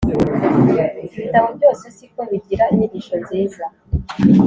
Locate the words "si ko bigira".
1.95-2.63